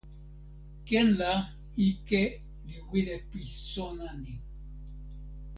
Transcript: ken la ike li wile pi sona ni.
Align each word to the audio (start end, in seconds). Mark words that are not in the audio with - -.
ken 0.87 1.07
la 1.19 1.33
ike 1.87 2.21
li 2.67 2.77
wile 2.87 3.15
pi 3.29 3.41
sona 3.71 4.09
ni. 4.21 4.35